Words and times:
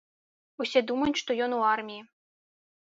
Усе 0.65 0.79
думаюць, 0.93 1.21
што 1.21 1.31
ён 1.49 1.57
у 1.59 1.61
арміі. 1.77 2.01